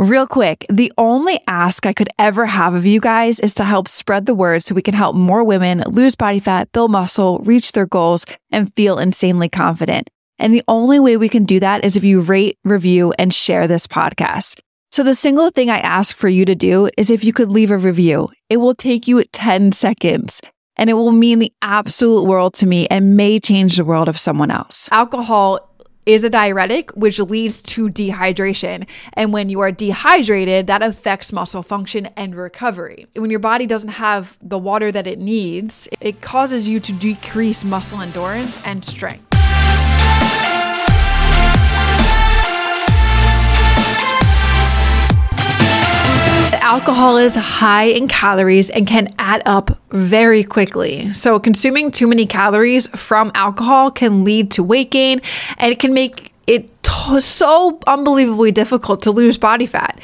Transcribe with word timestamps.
Real 0.00 0.26
quick, 0.26 0.64
the 0.70 0.90
only 0.96 1.38
ask 1.46 1.84
I 1.84 1.92
could 1.92 2.08
ever 2.18 2.46
have 2.46 2.72
of 2.72 2.86
you 2.86 3.00
guys 3.00 3.38
is 3.38 3.52
to 3.56 3.64
help 3.64 3.86
spread 3.86 4.24
the 4.24 4.34
word 4.34 4.62
so 4.64 4.74
we 4.74 4.80
can 4.80 4.94
help 4.94 5.14
more 5.14 5.44
women 5.44 5.84
lose 5.88 6.16
body 6.16 6.40
fat, 6.40 6.72
build 6.72 6.90
muscle, 6.90 7.40
reach 7.40 7.72
their 7.72 7.84
goals, 7.84 8.24
and 8.50 8.74
feel 8.76 8.98
insanely 8.98 9.50
confident. 9.50 10.08
And 10.38 10.54
the 10.54 10.62
only 10.68 11.00
way 11.00 11.18
we 11.18 11.28
can 11.28 11.44
do 11.44 11.60
that 11.60 11.84
is 11.84 11.98
if 11.98 12.04
you 12.04 12.20
rate, 12.20 12.56
review, 12.64 13.12
and 13.18 13.34
share 13.34 13.68
this 13.68 13.86
podcast. 13.86 14.60
So 14.90 15.02
the 15.02 15.14
single 15.14 15.50
thing 15.50 15.68
I 15.68 15.80
ask 15.80 16.16
for 16.16 16.30
you 16.30 16.46
to 16.46 16.54
do 16.54 16.88
is 16.96 17.10
if 17.10 17.22
you 17.22 17.34
could 17.34 17.50
leave 17.50 17.70
a 17.70 17.76
review. 17.76 18.30
It 18.48 18.56
will 18.56 18.74
take 18.74 19.06
you 19.06 19.22
10 19.22 19.72
seconds 19.72 20.40
and 20.76 20.88
it 20.88 20.94
will 20.94 21.12
mean 21.12 21.40
the 21.40 21.52
absolute 21.60 22.24
world 22.24 22.54
to 22.54 22.66
me 22.66 22.86
and 22.86 23.18
may 23.18 23.38
change 23.38 23.76
the 23.76 23.84
world 23.84 24.08
of 24.08 24.18
someone 24.18 24.50
else. 24.50 24.88
Alcohol 24.90 25.69
is 26.06 26.24
a 26.24 26.30
diuretic, 26.30 26.90
which 26.92 27.18
leads 27.18 27.62
to 27.62 27.88
dehydration. 27.88 28.86
And 29.14 29.32
when 29.32 29.48
you 29.48 29.60
are 29.60 29.70
dehydrated, 29.70 30.66
that 30.66 30.82
affects 30.82 31.32
muscle 31.32 31.62
function 31.62 32.06
and 32.16 32.34
recovery. 32.34 33.06
When 33.14 33.30
your 33.30 33.40
body 33.40 33.66
doesn't 33.66 33.90
have 33.90 34.36
the 34.42 34.58
water 34.58 34.90
that 34.92 35.06
it 35.06 35.18
needs, 35.18 35.88
it 36.00 36.20
causes 36.20 36.66
you 36.66 36.80
to 36.80 36.92
decrease 36.92 37.64
muscle 37.64 38.00
endurance 38.00 38.66
and 38.66 38.84
strength. 38.84 39.29
Alcohol 46.70 47.16
is 47.16 47.34
high 47.34 47.86
in 47.86 48.06
calories 48.06 48.70
and 48.70 48.86
can 48.86 49.12
add 49.18 49.42
up 49.44 49.76
very 49.90 50.44
quickly. 50.44 51.12
So, 51.12 51.40
consuming 51.40 51.90
too 51.90 52.06
many 52.06 52.26
calories 52.26 52.86
from 52.90 53.32
alcohol 53.34 53.90
can 53.90 54.22
lead 54.22 54.52
to 54.52 54.62
weight 54.62 54.92
gain 54.92 55.20
and 55.58 55.72
it 55.72 55.80
can 55.80 55.92
make 55.92 56.32
it 56.46 56.70
t- 56.84 57.20
so 57.20 57.80
unbelievably 57.88 58.52
difficult 58.52 59.02
to 59.02 59.10
lose 59.10 59.36
body 59.36 59.66
fat. 59.66 60.00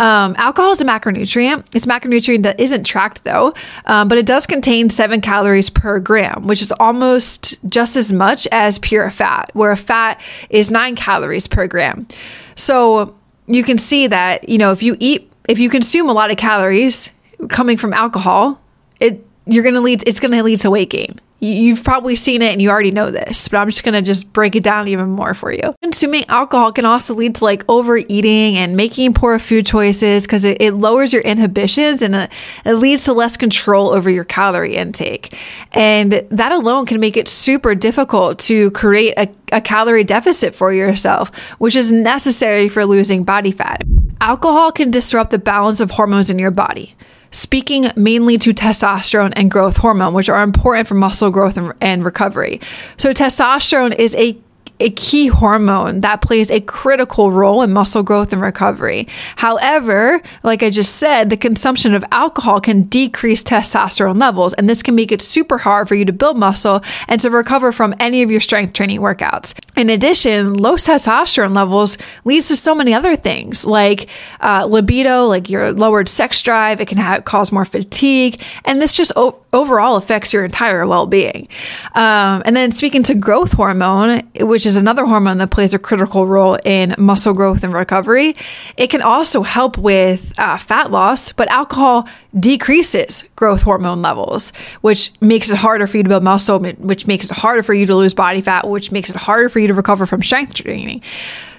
Um, 0.00 0.34
alcohol 0.38 0.72
is 0.72 0.80
a 0.80 0.84
macronutrient. 0.84 1.64
It's 1.72 1.86
a 1.86 1.88
macronutrient 1.88 2.42
that 2.42 2.58
isn't 2.58 2.82
tracked 2.82 3.22
though, 3.22 3.54
um, 3.86 4.08
but 4.08 4.18
it 4.18 4.26
does 4.26 4.44
contain 4.44 4.90
seven 4.90 5.20
calories 5.20 5.70
per 5.70 6.00
gram, 6.00 6.48
which 6.48 6.62
is 6.62 6.72
almost 6.80 7.56
just 7.70 7.94
as 7.94 8.12
much 8.12 8.48
as 8.50 8.80
pure 8.80 9.08
fat, 9.10 9.50
where 9.52 9.70
a 9.70 9.76
fat 9.76 10.20
is 10.50 10.68
nine 10.68 10.96
calories 10.96 11.46
per 11.46 11.68
gram. 11.68 12.08
So 12.56 13.14
you 13.46 13.62
can 13.62 13.78
see 13.78 14.08
that, 14.08 14.48
you 14.48 14.58
know, 14.58 14.72
if 14.72 14.82
you 14.82 14.96
eat 14.98 15.28
if 15.48 15.58
you 15.58 15.70
consume 15.70 16.08
a 16.08 16.12
lot 16.12 16.30
of 16.30 16.36
calories 16.36 17.10
coming 17.48 17.76
from 17.76 17.92
alcohol, 17.92 18.60
it 19.00 19.24
you're 19.46 19.62
going 19.62 19.74
to 19.74 19.80
lead 19.80 20.06
it's 20.06 20.20
going 20.20 20.30
to 20.32 20.42
lead 20.42 20.60
to 20.60 20.70
weight 20.70 20.90
gain. 20.90 21.18
You've 21.40 21.84
probably 21.84 22.16
seen 22.16 22.42
it 22.42 22.50
and 22.50 22.60
you 22.60 22.68
already 22.68 22.90
know 22.90 23.12
this, 23.12 23.46
but 23.46 23.58
I'm 23.58 23.68
just 23.68 23.84
going 23.84 23.94
to 23.94 24.02
just 24.02 24.32
break 24.32 24.56
it 24.56 24.64
down 24.64 24.88
even 24.88 25.10
more 25.10 25.34
for 25.34 25.52
you. 25.52 25.72
Consuming 25.82 26.24
alcohol 26.28 26.72
can 26.72 26.84
also 26.84 27.14
lead 27.14 27.36
to 27.36 27.44
like 27.44 27.64
overeating 27.68 28.56
and 28.56 28.76
making 28.76 29.14
poor 29.14 29.38
food 29.38 29.64
choices 29.64 30.24
because 30.24 30.44
it, 30.44 30.60
it, 30.60 30.72
lowers 30.72 31.12
your 31.12 31.22
inhibitions 31.22 32.02
and 32.02 32.16
it, 32.16 32.32
it 32.64 32.74
leads 32.74 33.04
to 33.04 33.12
less 33.12 33.36
control 33.36 33.90
over 33.90 34.10
your 34.10 34.24
calorie 34.24 34.74
intake. 34.74 35.38
And 35.70 36.10
that 36.10 36.50
alone 36.50 36.86
can 36.86 36.98
make 36.98 37.16
it 37.16 37.28
super 37.28 37.76
difficult 37.76 38.40
to 38.40 38.72
create 38.72 39.14
a, 39.16 39.28
a 39.52 39.60
calorie 39.60 40.02
deficit 40.02 40.56
for 40.56 40.72
yourself, 40.72 41.30
which 41.60 41.76
is 41.76 41.92
necessary 41.92 42.68
for 42.68 42.84
losing 42.84 43.22
body 43.22 43.52
fat. 43.52 43.84
Alcohol 44.20 44.72
can 44.72 44.90
disrupt 44.90 45.30
the 45.30 45.38
balance 45.38 45.80
of 45.80 45.92
hormones 45.92 46.30
in 46.30 46.38
your 46.38 46.50
body 46.50 46.94
speaking 47.30 47.90
mainly 47.94 48.38
to 48.38 48.54
testosterone 48.54 49.32
and 49.36 49.50
growth 49.50 49.76
hormone, 49.76 50.14
which 50.14 50.28
are 50.28 50.42
important 50.42 50.88
for 50.88 50.94
muscle 50.94 51.30
growth 51.30 51.58
and, 51.80 52.04
recovery. 52.04 52.60
So, 52.96 53.12
testosterone 53.12 53.94
is 53.98 54.14
a 54.14 54.36
a 54.80 54.90
key 54.90 55.26
hormone 55.26 56.00
that 56.00 56.20
plays 56.20 56.50
a 56.50 56.60
critical 56.60 57.30
role 57.32 57.62
in 57.62 57.72
muscle 57.72 58.02
growth 58.02 58.32
and 58.32 58.40
recovery. 58.40 59.08
However, 59.36 60.22
like 60.42 60.62
I 60.62 60.70
just 60.70 60.96
said, 60.96 61.30
the 61.30 61.36
consumption 61.36 61.94
of 61.94 62.04
alcohol 62.12 62.60
can 62.60 62.82
decrease 62.82 63.42
testosterone 63.42 64.20
levels, 64.20 64.52
and 64.54 64.68
this 64.68 64.82
can 64.82 64.94
make 64.94 65.12
it 65.12 65.22
super 65.22 65.58
hard 65.58 65.88
for 65.88 65.94
you 65.94 66.04
to 66.04 66.12
build 66.12 66.38
muscle 66.38 66.82
and 67.08 67.20
to 67.20 67.30
recover 67.30 67.72
from 67.72 67.94
any 67.98 68.22
of 68.22 68.30
your 68.30 68.40
strength 68.40 68.72
training 68.72 69.00
workouts. 69.00 69.54
In 69.76 69.90
addition, 69.90 70.54
low 70.54 70.74
testosterone 70.74 71.54
levels 71.54 71.98
leads 72.24 72.48
to 72.48 72.56
so 72.56 72.74
many 72.74 72.94
other 72.94 73.16
things 73.16 73.64
like 73.64 74.08
uh, 74.40 74.66
libido, 74.68 75.26
like 75.26 75.50
your 75.50 75.72
lowered 75.72 76.08
sex 76.08 76.42
drive. 76.42 76.80
It 76.80 76.86
can 76.86 76.98
have, 76.98 77.24
cause 77.24 77.52
more 77.52 77.64
fatigue, 77.64 78.40
and 78.64 78.80
this 78.80 78.96
just 78.96 79.12
o- 79.16 79.40
overall 79.52 79.96
affects 79.96 80.32
your 80.32 80.44
entire 80.44 80.86
well-being. 80.86 81.48
Um, 81.94 82.42
and 82.44 82.54
then 82.54 82.70
speaking 82.72 83.02
to 83.04 83.14
growth 83.14 83.52
hormone, 83.52 84.20
which 84.40 84.66
another 84.76 85.04
hormone 85.04 85.38
that 85.38 85.50
plays 85.50 85.74
a 85.74 85.78
critical 85.78 86.26
role 86.26 86.58
in 86.64 86.94
muscle 86.98 87.34
growth 87.34 87.62
and 87.64 87.72
recovery. 87.72 88.36
It 88.76 88.88
can 88.88 89.02
also 89.02 89.42
help 89.42 89.78
with 89.78 90.32
uh, 90.38 90.58
fat 90.58 90.90
loss, 90.90 91.32
but 91.32 91.48
alcohol 91.50 92.08
decreases 92.38 93.24
growth 93.36 93.62
hormone 93.62 94.02
levels, 94.02 94.52
which 94.80 95.12
makes 95.20 95.50
it 95.50 95.56
harder 95.56 95.86
for 95.86 95.96
you 95.96 96.02
to 96.02 96.08
build 96.08 96.22
muscle, 96.22 96.58
which 96.60 97.06
makes 97.06 97.30
it 97.30 97.36
harder 97.36 97.62
for 97.62 97.74
you 97.74 97.86
to 97.86 97.94
lose 97.94 98.14
body 98.14 98.40
fat, 98.40 98.68
which 98.68 98.92
makes 98.92 99.10
it 99.10 99.16
harder 99.16 99.48
for 99.48 99.58
you 99.58 99.68
to 99.68 99.74
recover 99.74 100.06
from 100.06 100.22
strength 100.22 100.54
training. 100.54 101.02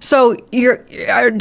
So 0.00 0.36
you're 0.52 0.84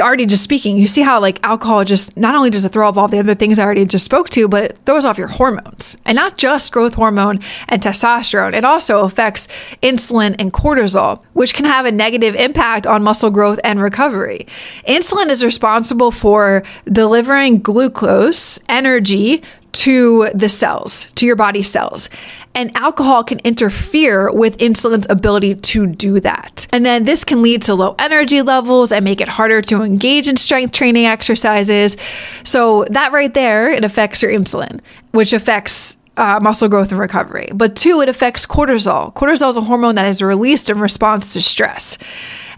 already 0.01 0.25
just 0.25 0.43
speaking, 0.43 0.77
you 0.77 0.87
see 0.87 1.01
how 1.01 1.19
like 1.19 1.39
alcohol 1.43 1.83
just 1.83 2.15
not 2.17 2.35
only 2.35 2.49
does 2.49 2.65
it 2.65 2.71
throw 2.71 2.87
off 2.87 2.97
all 2.97 3.07
the 3.07 3.19
other 3.19 3.35
things 3.35 3.59
I 3.59 3.63
already 3.63 3.85
just 3.85 4.05
spoke 4.05 4.29
to, 4.31 4.47
but 4.47 4.63
it 4.63 4.79
throws 4.85 5.05
off 5.05 5.17
your 5.17 5.27
hormones 5.27 5.97
and 6.05 6.15
not 6.15 6.37
just 6.37 6.71
growth 6.71 6.95
hormone 6.95 7.39
and 7.67 7.81
testosterone. 7.81 8.53
It 8.53 8.65
also 8.65 9.03
affects 9.03 9.47
insulin 9.81 10.35
and 10.39 10.53
cortisol, 10.53 11.23
which 11.33 11.53
can 11.53 11.65
have 11.65 11.85
a 11.85 11.91
negative 11.91 12.35
impact 12.35 12.87
on 12.87 13.03
muscle 13.03 13.29
growth 13.29 13.59
and 13.63 13.81
recovery. 13.81 14.47
Insulin 14.87 15.29
is 15.29 15.43
responsible 15.43 16.11
for 16.11 16.63
delivering 16.91 17.59
glucose, 17.59 18.59
energy 18.69 19.43
to 19.75 20.29
the 20.33 20.47
cells, 20.47 21.05
to 21.15 21.25
your 21.25 21.35
body 21.35 21.61
cells. 21.61 22.09
And 22.53 22.75
alcohol 22.77 23.25
can 23.25 23.39
interfere 23.39 24.31
with 24.31 24.57
insulin's 24.57 25.05
ability 25.09 25.55
to 25.55 25.85
do 25.87 26.21
that. 26.21 26.65
And 26.71 26.85
then 26.85 27.03
this 27.03 27.25
can 27.25 27.41
lead 27.41 27.61
to 27.63 27.75
low 27.75 27.95
energy 27.99 28.41
levels 28.41 28.93
and 28.93 29.03
make 29.03 29.19
it 29.19 29.27
harder 29.27 29.61
to 29.63 29.81
engage 29.81 30.29
in 30.29 30.37
strength 30.37 30.71
training 30.71 31.05
exercises. 31.05 31.97
So, 32.43 32.85
that 32.85 33.11
right 33.11 33.33
there, 33.33 33.69
it 33.69 33.83
affects 33.83 34.21
your 34.21 34.31
insulin, 34.31 34.79
which 35.11 35.33
affects 35.33 35.97
uh, 36.15 36.39
muscle 36.41 36.69
growth 36.69 36.91
and 36.91 36.99
recovery. 36.99 37.49
But 37.53 37.75
two, 37.75 37.99
it 37.99 38.07
affects 38.07 38.45
cortisol. 38.45 39.13
Cortisol 39.13 39.49
is 39.49 39.57
a 39.57 39.61
hormone 39.61 39.95
that 39.95 40.07
is 40.07 40.21
released 40.21 40.69
in 40.69 40.79
response 40.79 41.33
to 41.33 41.41
stress. 41.41 41.97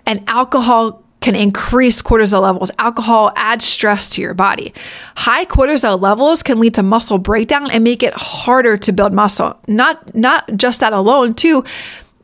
And 0.05 0.23
alcohol 0.27 1.03
can 1.27 1.35
increase 1.35 2.01
cortisol 2.01 2.41
levels. 2.41 2.71
Alcohol 2.79 3.33
adds 3.35 3.65
stress 3.65 4.11
to 4.11 4.21
your 4.21 4.33
body. 4.33 4.73
High 5.17 5.43
cortisol 5.43 5.99
levels 5.99 6.41
can 6.41 6.57
lead 6.57 6.75
to 6.75 6.83
muscle 6.83 7.17
breakdown 7.17 7.69
and 7.69 7.83
make 7.83 8.01
it 8.01 8.13
harder 8.13 8.77
to 8.77 8.93
build 8.93 9.11
muscle. 9.11 9.59
Not 9.67 10.15
not 10.15 10.49
just 10.55 10.79
that 10.79 10.93
alone, 10.93 11.33
too. 11.33 11.65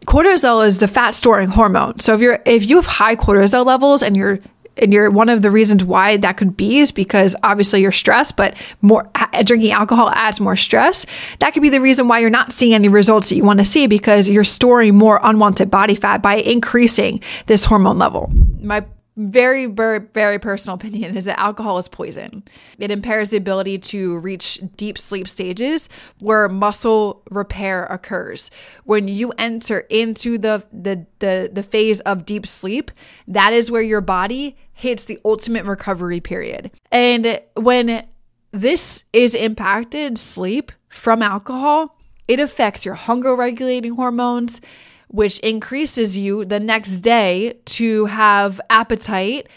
Cortisol 0.05 0.65
is 0.65 0.79
the 0.79 0.87
fat 0.87 1.15
storing 1.15 1.49
hormone. 1.49 1.99
So 1.99 2.15
if 2.15 2.21
you're 2.21 2.39
if 2.45 2.69
you 2.69 2.77
have 2.77 2.85
high 2.85 3.17
cortisol 3.17 3.65
levels 3.65 4.03
and 4.03 4.15
you're 4.15 4.39
and 4.77 4.93
you're 4.93 5.11
one 5.11 5.27
of 5.27 5.41
the 5.41 5.51
reasons 5.51 5.83
why 5.83 6.15
that 6.15 6.37
could 6.37 6.55
be 6.55 6.79
is 6.79 6.93
because 6.93 7.35
obviously 7.43 7.81
you're 7.81 7.91
stressed, 7.91 8.37
but 8.37 8.55
more 8.81 9.09
drinking 9.43 9.71
alcohol 9.71 10.11
adds 10.11 10.39
more 10.39 10.55
stress. 10.55 11.05
That 11.39 11.53
could 11.53 11.61
be 11.61 11.67
the 11.67 11.81
reason 11.81 12.07
why 12.07 12.19
you're 12.19 12.29
not 12.29 12.53
seeing 12.53 12.73
any 12.73 12.87
results 12.87 13.27
that 13.29 13.35
you 13.35 13.43
want 13.43 13.59
to 13.59 13.65
see 13.65 13.85
because 13.85 14.29
you're 14.29 14.45
storing 14.45 14.95
more 14.95 15.19
unwanted 15.21 15.69
body 15.69 15.95
fat 15.95 16.21
by 16.21 16.35
increasing 16.35 17.21
this 17.47 17.65
hormone 17.65 17.99
level. 17.99 18.31
My 18.63 18.85
very, 19.15 19.67
very, 19.67 19.99
very 19.99 20.39
personal 20.39 20.75
opinion 20.75 21.15
is 21.15 21.25
that 21.25 21.39
alcohol 21.39 21.77
is 21.77 21.87
poison. 21.87 22.43
It 22.79 22.89
impairs 22.89 23.29
the 23.29 23.37
ability 23.37 23.77
to 23.79 24.17
reach 24.17 24.59
deep 24.75 24.97
sleep 24.97 25.27
stages 25.27 25.87
where 26.19 26.49
muscle 26.49 27.21
repair 27.29 27.85
occurs. 27.85 28.49
When 28.85 29.07
you 29.07 29.31
enter 29.37 29.81
into 29.81 30.37
the, 30.37 30.65
the, 30.71 31.05
the, 31.19 31.49
the 31.53 31.63
phase 31.63 31.99
of 32.01 32.25
deep 32.25 32.47
sleep, 32.47 32.89
that 33.27 33.53
is 33.53 33.69
where 33.69 33.81
your 33.81 34.01
body 34.01 34.57
hits 34.73 35.05
the 35.05 35.19
ultimate 35.23 35.65
recovery 35.65 36.19
period. 36.19 36.71
And 36.91 37.39
when 37.55 38.07
this 38.51 39.05
is 39.13 39.35
impacted, 39.35 40.17
sleep 40.17 40.71
from 40.89 41.21
alcohol, 41.21 41.99
it 42.27 42.39
affects 42.39 42.85
your 42.85 42.95
hunger 42.95 43.35
regulating 43.35 43.95
hormones 43.95 44.61
which 45.07 45.39
increases 45.39 46.17
you 46.17 46.45
the 46.45 46.59
next 46.59 46.99
day 46.99 47.59
to 47.65 48.05
have 48.05 48.59
appetite 48.69 49.47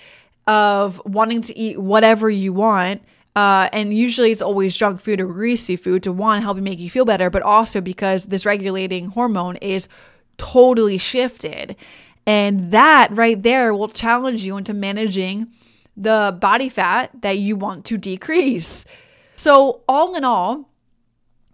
of 0.46 1.00
wanting 1.04 1.42
to 1.42 1.58
eat 1.58 1.78
whatever 1.80 2.30
you 2.30 2.52
want. 2.52 3.02
Uh, 3.34 3.68
and 3.72 3.94
usually 3.94 4.32
it's 4.32 4.40
always 4.40 4.76
junk 4.76 5.00
food 5.00 5.20
or 5.20 5.26
greasy 5.26 5.76
food 5.76 6.02
to 6.02 6.12
one, 6.12 6.40
help 6.40 6.56
make 6.58 6.78
you 6.78 6.88
feel 6.88 7.04
better, 7.04 7.28
but 7.28 7.42
also 7.42 7.80
because 7.80 8.26
this 8.26 8.46
regulating 8.46 9.08
hormone 9.08 9.56
is 9.56 9.88
totally 10.38 10.98
shifted. 10.98 11.76
And 12.26 12.72
that 12.72 13.08
right 13.12 13.40
there 13.40 13.74
will 13.74 13.88
challenge 13.88 14.44
you 14.44 14.56
into 14.56 14.72
managing 14.74 15.48
the 15.96 16.36
body 16.40 16.68
fat 16.68 17.10
that 17.22 17.38
you 17.38 17.56
want 17.56 17.84
to 17.86 17.96
decrease. 17.96 18.84
So, 19.36 19.82
all 19.88 20.14
in 20.16 20.24
all, 20.24 20.70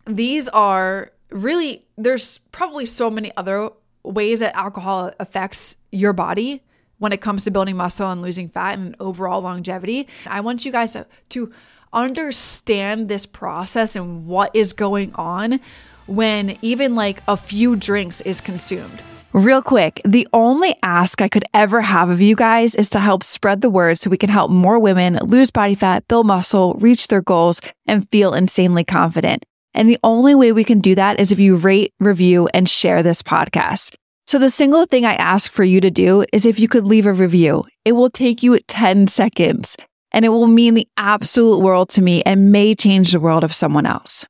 these 0.06 0.48
are 0.48 1.12
really, 1.30 1.84
there's 1.96 2.38
probably 2.50 2.86
so 2.86 3.10
many 3.10 3.32
other 3.36 3.70
ways 4.04 4.40
that 4.40 4.54
alcohol 4.56 5.12
affects 5.18 5.76
your 5.90 6.12
body 6.12 6.62
when 6.98 7.12
it 7.12 7.20
comes 7.20 7.44
to 7.44 7.50
building 7.50 7.76
muscle 7.76 8.10
and 8.10 8.22
losing 8.22 8.48
fat 8.48 8.78
and 8.78 8.94
overall 9.00 9.40
longevity. 9.40 10.08
I 10.26 10.40
want 10.40 10.64
you 10.64 10.72
guys 10.72 10.92
to, 10.92 11.06
to 11.30 11.52
understand 11.92 13.08
this 13.08 13.26
process 13.26 13.96
and 13.96 14.26
what 14.26 14.54
is 14.54 14.72
going 14.72 15.12
on 15.14 15.60
when 16.06 16.56
even 16.62 16.94
like 16.94 17.22
a 17.26 17.36
few 17.36 17.76
drinks 17.76 18.20
is 18.20 18.40
consumed. 18.40 19.02
Real 19.32 19.62
quick, 19.62 20.00
the 20.04 20.28
only 20.34 20.76
ask 20.82 21.22
I 21.22 21.28
could 21.28 21.44
ever 21.54 21.80
have 21.80 22.10
of 22.10 22.20
you 22.20 22.36
guys 22.36 22.74
is 22.74 22.90
to 22.90 23.00
help 23.00 23.24
spread 23.24 23.62
the 23.62 23.70
word 23.70 23.98
so 23.98 24.10
we 24.10 24.18
can 24.18 24.28
help 24.28 24.50
more 24.50 24.78
women 24.78 25.18
lose 25.22 25.50
body 25.50 25.74
fat, 25.74 26.06
build 26.06 26.26
muscle, 26.26 26.74
reach 26.74 27.08
their 27.08 27.22
goals, 27.22 27.60
and 27.86 28.08
feel 28.10 28.34
insanely 28.34 28.84
confident. 28.84 29.44
And 29.74 29.88
the 29.88 29.98
only 30.04 30.34
way 30.34 30.52
we 30.52 30.64
can 30.64 30.80
do 30.80 30.94
that 30.94 31.18
is 31.18 31.32
if 31.32 31.38
you 31.38 31.56
rate, 31.56 31.92
review, 32.00 32.48
and 32.52 32.68
share 32.68 33.02
this 33.02 33.22
podcast. 33.22 33.94
So 34.26 34.38
the 34.38 34.50
single 34.50 34.86
thing 34.86 35.04
I 35.04 35.14
ask 35.14 35.50
for 35.50 35.64
you 35.64 35.80
to 35.80 35.90
do 35.90 36.24
is 36.32 36.46
if 36.46 36.58
you 36.58 36.68
could 36.68 36.86
leave 36.86 37.06
a 37.06 37.12
review. 37.12 37.64
It 37.84 37.92
will 37.92 38.10
take 38.10 38.42
you 38.42 38.58
10 38.58 39.06
seconds 39.06 39.76
and 40.12 40.24
it 40.24 40.28
will 40.28 40.46
mean 40.46 40.74
the 40.74 40.88
absolute 40.96 41.60
world 41.60 41.88
to 41.90 42.02
me 42.02 42.22
and 42.22 42.52
may 42.52 42.74
change 42.74 43.12
the 43.12 43.20
world 43.20 43.44
of 43.44 43.54
someone 43.54 43.86
else. 43.86 44.24